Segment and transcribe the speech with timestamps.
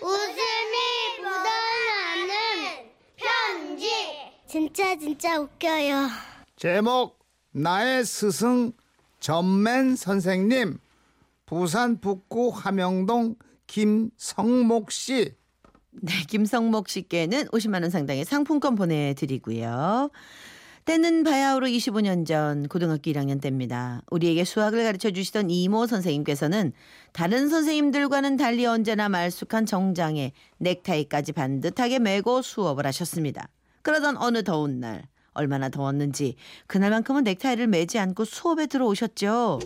[0.00, 3.90] 웃음이 묻어나는 편지.
[4.46, 6.08] 진짜 진짜 웃겨요.
[6.56, 7.18] 제목
[7.52, 8.72] 나의 스승
[9.20, 10.78] 전맨 선생님
[11.46, 13.36] 부산 북구 함영동
[13.66, 15.34] 김성목 씨
[16.02, 20.10] 네, 김성목 씨께는 50만 원 상당의 상품권 보내드리고요.
[20.86, 24.02] 때는 바야흐로 25년 전 고등학교 1학년 때입니다.
[24.08, 26.72] 우리에게 수학을 가르쳐 주시던 이모 선생님께서는
[27.12, 33.48] 다른 선생님들과는 달리 언제나 말쑥한 정장에 넥타이까지 반듯하게 메고 수업을 하셨습니다.
[33.82, 36.36] 그러던 어느 더운 날 얼마나 더웠는지
[36.68, 39.58] 그날만큼은 넥타이를 매지 않고 수업에 들어오셨죠.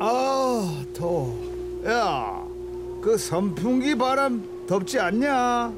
[0.00, 5.74] 아 더워 야그 선풍기 바람 덥지 않냐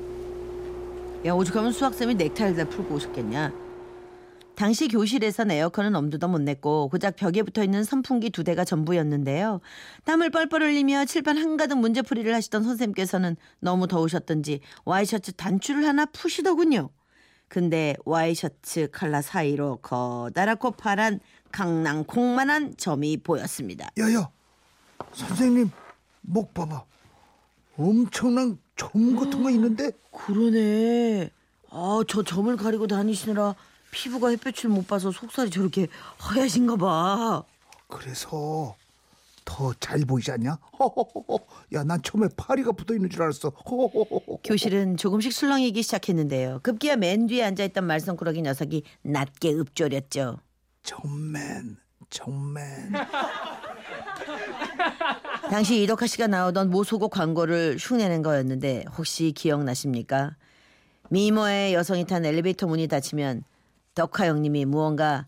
[1.26, 3.67] 야 오죽하면 수학쌤이 넥타이를 다 풀고 오셨겠냐.
[4.58, 9.60] 당시 교실에선 에어컨은 엄두도 못 냈고 고작 벽에 붙어 있는 선풍기 두 대가 전부였는데요.
[10.04, 16.90] 땀을 뻘뻘 흘리며 칠판 한가득 문제풀이를 하시던 선생님께서는 너무 더우셨던지 와이셔츠 단추를 하나 푸시더군요.
[17.46, 21.20] 근데 와이셔츠 칼라 사이로 커다랗고 파란
[21.52, 23.92] 강낭콩만한 점이 보였습니다.
[23.96, 24.28] 야야
[25.12, 25.70] 선생님
[26.22, 26.84] 목 봐봐
[27.76, 31.30] 엄청난 점 같은 거 있는데 그러네.
[31.70, 33.54] 아, 저 점을 가리고 다니시느라
[33.90, 37.42] 피부가 햇볕을 못 봐서 속살이 저렇게 하얘진가 봐.
[37.88, 38.76] 그래서
[39.44, 40.58] 더 잘 보이지 않냐?
[41.72, 43.50] 야, 난 처음에 파리가 붙어 있는 줄 알았어.
[44.44, 46.60] 교실은 조금씩 술렁이기 시작했는데요.
[46.62, 50.38] 급기야 맨 뒤에 앉아있던 말썽꾸러기 녀석이 낮게 읊조렸죠.
[50.82, 51.78] 정맨,
[52.10, 52.92] 정맨.
[55.50, 60.36] 당시 이덕화 씨가 나오던 모소고 광고를 흉내낸 거였는데 혹시 기억나십니까?
[61.08, 63.44] 미모의 여성이 탄 엘리베이터 문이 닫히면
[63.98, 65.26] 덕화 형님이 무언가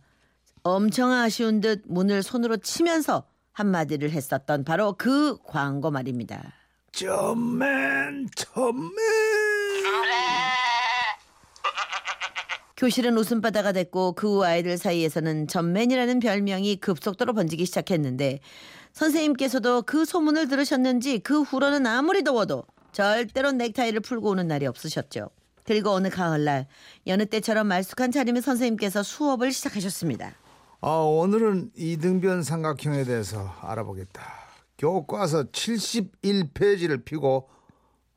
[0.63, 6.53] 엄청 아쉬운 듯 문을 손으로 치면서 한마디를 했었던 바로 그 광고 말입니다.
[6.93, 8.91] 정맨, 정맨.
[12.77, 18.39] 교실은 웃음바다가 됐고 그 후 아이들 사이에서는 전맨이라는 별명이 급속도로 번지기 시작했는데
[18.93, 25.29] 선생님께서도 그 소문을 들으셨는지 그 후로는 아무리 더워도 절대로 넥타이를 풀고 오는 날이 없으셨죠.
[25.71, 26.67] 그리고 어느 가을날
[27.07, 30.35] 여느 때처럼 말쑥한 차림의 선생님께서 수업을 시작하셨습니다.
[30.81, 34.21] 아, 오늘은 이등변 삼각형에 대해서 알아보겠다.
[34.79, 37.49] 교과서 71페이지를 펴고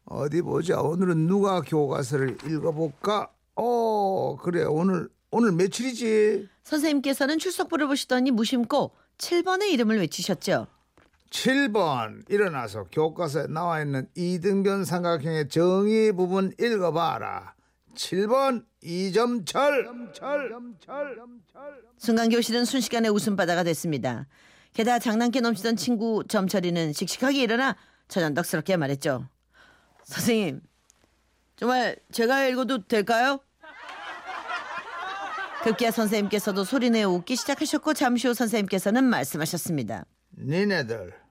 [0.05, 0.81] 어디 보자.
[0.81, 3.29] 오늘은 누가 교과서를 읽어볼까?
[3.55, 4.63] 어, 그래.
[4.63, 6.49] 오늘 오늘 며칠이지?
[6.63, 10.65] 선생님께서는 출석부를 보시더니 무심코 7번의 이름을 외치셨죠.
[11.33, 17.55] 7번 일어나서 교과서에 나와 있는 이등변 삼각형의 정의 부분 읽어봐라.
[17.95, 19.87] 7번 이점철.
[21.97, 24.27] 순간 교실은 순식간에 웃음바다가 됐습니다.
[24.73, 27.75] 게다가 장난기 넘치던 친구 점철이는 씩씩하게 일어나
[28.09, 29.27] 저전덕스럽게 말했죠.
[30.03, 30.61] 선생님,
[31.55, 33.39] 정말 제가 읽어도 될까요?
[35.63, 40.05] 급기야 선생님께서도 소리내어 웃기 시작하셨고 잠시 후 선생님께서는 말씀하셨습니다.
[40.37, 41.22] 니네들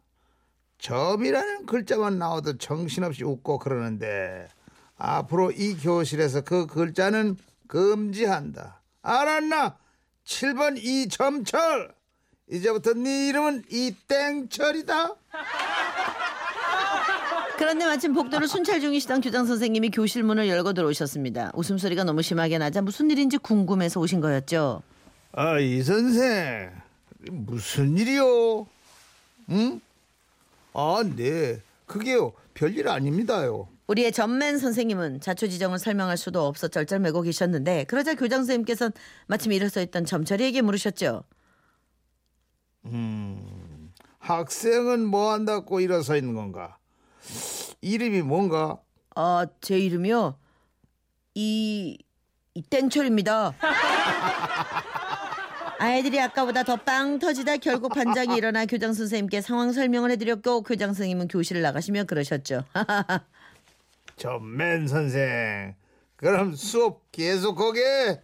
[0.82, 4.48] 점이라는 글자만 나와도 정신없이 웃고 그러는데
[4.96, 7.36] 앞으로 이 교실에서 그 글자는
[7.68, 8.82] 금지한다.
[9.00, 9.76] 알았나?
[10.24, 11.94] 7번 이점철.
[12.50, 15.14] 이제부터 네 이름은 이땡철이다.
[17.56, 21.52] 그런데 마침 복도를 순찰 중이시던 교장 선생님이 교실 문을 열고 들어오셨습니다.
[21.54, 24.82] 웃음소리가 너무 심하게 나자 무슨 일인지 궁금해서 오신 거였죠.
[25.30, 26.72] 아, 이 선생.
[27.30, 28.66] 무슨 일이요?
[29.50, 29.80] 응?
[30.74, 31.60] 아, 네.
[31.86, 32.32] 그게요.
[32.54, 33.68] 별일 아닙니다요.
[33.86, 38.92] 우리의 전맨 선생님은 자초지정을 설명할 수도 없어 쩔쩔매고 계셨는데 그러자 교장 선생님께서는
[39.26, 41.24] 마침 일어서 있던 점철이에게 물으셨죠.
[44.22, 46.78] 학생은 뭐 한다고 일어서 있는 건가?
[47.80, 48.78] 이름이 뭔가?
[49.16, 50.38] 아, 제 이름이요?
[51.34, 51.98] 이,
[52.54, 53.54] 이 땡철입니다.
[55.82, 61.26] 아이들이 아까보다 더 빵 터지다 결국 반장이 일어나 교장 선생님께 상황 설명을 해드렸고 교장 선생님은
[61.28, 62.64] 교실을 나가시며 그러셨죠.
[64.16, 65.74] 전맨 선생.
[66.16, 68.20] 그럼 수업 계속하게.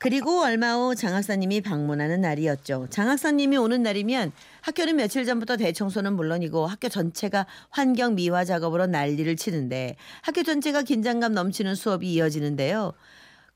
[0.00, 2.88] 그리고 얼마 후 장학사님이 방문하는 날이었죠.
[2.90, 4.32] 장학사님이 오는 날이면
[4.62, 11.34] 학교는 며칠 전부터 대청소는 물론이고 학교 전체가 환경 미화 작업으로 난리를 치는데 학교 전체가 긴장감
[11.34, 12.92] 넘치는 수업이 이어지는데요.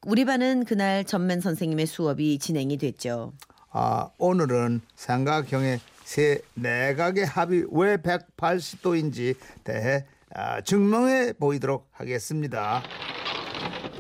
[0.04, 3.32] 우리 반은 그날 전맨 선생님의 수업이 진행이 됐죠.
[3.70, 9.34] 아, 오늘은 삼각형의 세 내각의 합이 왜 180도인지
[9.64, 10.04] 대해
[10.34, 12.82] 아, 증명해 보이도록 하겠습니다.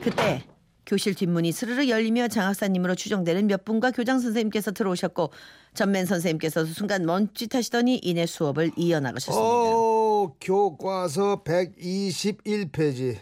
[0.00, 0.44] 그때
[0.86, 5.32] 교실 뒷문이 스르르 열리며 장학사님으로 추정되는 몇 분과 교장 선생님께서 들어오셨고
[5.74, 9.42] 전맨 선생님께서 순간 멈칫하시더니 이내 수업을 이어나가셨습니다.
[9.42, 13.18] 오, 교과서 121페이지.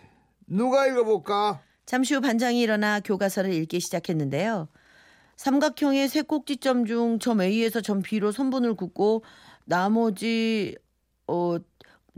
[0.47, 1.63] 누가 읽어볼까?
[1.87, 4.69] 잠시 후 반장이 일어나 교과서를 읽기 시작했는데요.
[5.37, 9.25] 삼각형의 세 꼭지점 중 점 A에서 점 B로 선분을 긋고
[9.65, 10.77] 나머지
[11.27, 11.57] 어,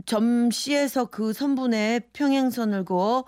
[0.05, 3.25] 점 C에서 그 선분에 평행선을 그어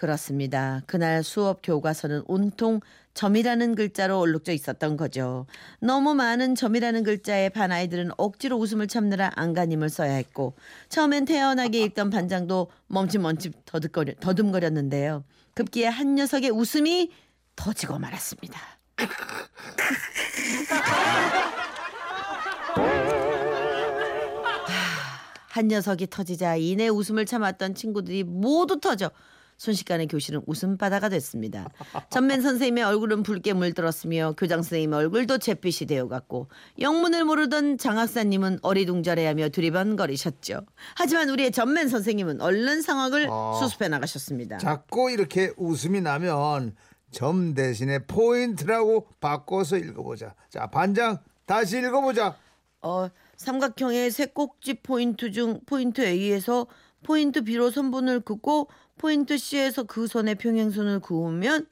[0.00, 0.80] 그렇습니다.
[0.86, 2.80] 그날 수업 교과서는 온통
[3.12, 5.44] 점이라는 글자로 얼룩져 있었던 거죠.
[5.78, 10.54] 너무 많은 점이라는 글자에 반 아이들은 억지로 웃음을 참느라 안간힘을 써야 했고
[10.88, 15.22] 처음엔 태연하게 읽던 반장도 멈칫멈칫 더듬거려, 더듬거렸는데요.
[15.52, 17.10] 급기에 한 녀석의 웃음이
[17.54, 18.58] 터지고 말았습니다.
[25.50, 29.10] 한 녀석이 터지자 이내 웃음을 참았던 친구들이 모두 터져
[29.60, 31.68] 순식간에 교실은 웃음바다가 됐습니다.
[32.08, 36.48] 전맨 선생님의 얼굴은 붉게 물들었으며 교장 선생님 얼굴도 잿빛이 되어갔고
[36.78, 40.62] 영문을 모르던 장학사님은 어리둥절해하며 두리번거리셨죠.
[40.96, 43.60] 하지만 우리의 전맨 선생님은 얼른 상황을 어.
[43.60, 44.56] 수습해 나가셨습니다.
[44.56, 46.74] 자꾸 이렇게 웃음이 나면
[47.10, 50.34] 점 대신에 포인트라고 바꿔서 읽어보자.
[50.48, 52.34] 자, 반장 다시 읽어보자.
[52.80, 56.66] 어, 삼각형의 세 꼭지 포인트 중 포인트 A에서
[57.02, 58.68] 포인트 B로 선분을 긋고
[59.00, 61.66] 포인트 C에서 그 선에 평행선을 그으면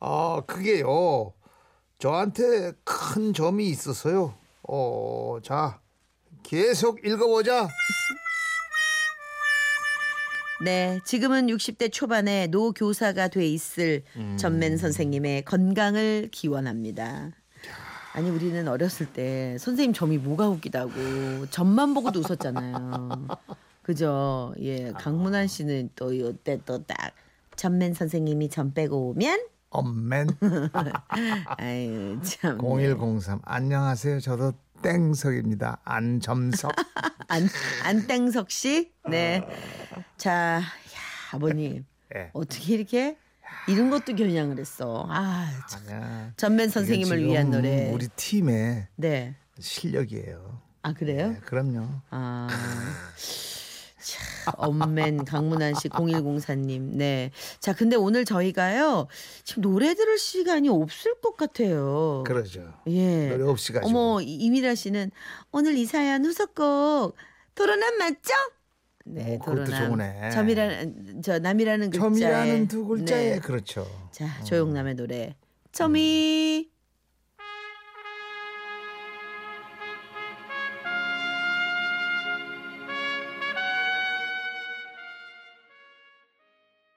[0.00, 1.34] 아, 그게요.
[1.98, 4.34] 저한테 큰 점이 있어서요.
[4.62, 5.80] 어, 자,
[6.42, 7.68] 계속 읽어보자.
[10.64, 14.02] 네, 지금은 60대 초반의 노 교사가 돼 있을
[14.38, 17.30] 전맨 선생님의 건강을 기원합니다.
[18.14, 23.28] 아니 우리는 어렸을 때 선생님 점이 뭐가 웃기다고 점만 보고도 웃었잖아요.
[23.88, 24.54] 그죠?
[24.60, 27.14] 예, 강문환 씨는 또 이때 또 딱
[27.56, 30.28] 전맨 선생님이 점 빼고 오면 엄맨
[31.56, 34.20] 아유 참 0103 안녕하세요.
[34.20, 34.52] 저도
[34.82, 35.80] 땡석입니다.
[35.84, 36.70] 안점석.
[37.28, 37.48] 안
[37.84, 38.92] 안땡석 씨.
[39.08, 39.40] 네.
[40.18, 40.62] 자, 야,
[41.32, 42.28] 아버님 예.
[42.34, 43.16] 어떻게 이렇게
[43.68, 45.06] 이런 것도 겨냥을 했어.
[45.08, 46.34] 아, 참.
[46.36, 47.90] 전맨 선생님을 위한 노래.
[47.90, 49.34] 우리 팀의 네.
[49.58, 50.60] 실력이에요.
[50.82, 51.30] 아 그래요?
[51.30, 51.88] 네, 그럼요.
[52.10, 52.48] 아.
[54.08, 56.96] 참, 엄맨 강문환 씨 0104님.
[56.96, 57.30] 네.
[57.60, 59.06] 자, 근데 오늘 저희가요.
[59.44, 62.24] 지금 노래 들을 시간이 없을 것 같아요.
[62.26, 62.72] 그러죠.
[62.86, 63.28] 예.
[63.28, 63.88] 노래 없이 가지고.
[63.98, 65.10] 어머, 이- 이미라 씨는
[65.52, 67.14] 오늘 이 사연 후속곡
[67.54, 68.32] 토론함 맞죠?
[69.04, 69.64] 네, 오, 그것도.
[69.66, 70.30] 좋으네.
[70.30, 73.38] 점이라는 저 남이라는 글자에 점이라는 두 글자에 네.
[73.40, 73.86] 그렇죠.
[74.12, 75.34] 자, 조용남의 노래.
[75.72, 76.68] 점이